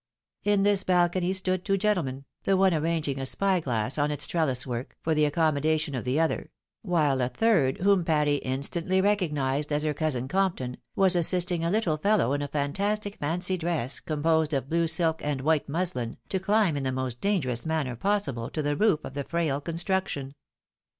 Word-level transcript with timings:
In 0.43 0.63
this 0.63 0.83
balcony 0.83 1.31
stood 1.31 1.63
two 1.63 1.77
gentlemen, 1.77 2.25
the 2.41 2.57
one 2.57 2.73
arranging 2.73 3.19
a 3.19 3.25
spy 3.27 3.59
glass 3.59 3.99
on 3.99 4.09
its 4.09 4.25
trellis 4.25 4.65
work, 4.65 4.97
for 5.03 5.13
the 5.13 5.25
accommodation 5.25 5.93
of 5.93 6.05
the 6.05 6.19
other; 6.19 6.49
while 6.81 7.21
a 7.21 7.29
third, 7.29 7.77
whom 7.81 8.03
Patty 8.03 8.37
instantly 8.37 8.99
recognised 8.99 9.71
as 9.71 9.83
her 9.83 9.93
cousin 9.93 10.27
Compton, 10.27 10.77
was 10.95 11.15
assisting 11.15 11.63
a 11.63 11.69
little 11.69 11.97
fellow 11.97 12.33
in 12.33 12.41
a 12.41 12.47
fantastic 12.47 13.17
fancy 13.19 13.57
dress, 13.59 13.99
composed 13.99 14.55
of 14.55 14.69
blue 14.69 14.87
silk 14.87 15.21
and 15.23 15.41
white 15.41 15.69
muslin, 15.69 16.17
to 16.29 16.39
chmb 16.39 16.77
in 16.77 16.83
the 16.83 16.91
most 16.91 17.21
dangerous 17.21 17.63
manner 17.63 17.95
possible 17.95 18.49
to 18.49 18.63
the 18.63 18.75
roof 18.75 19.01
of 19.05 19.13
the 19.13 19.23
frail 19.25 19.61
construction. 19.61 20.33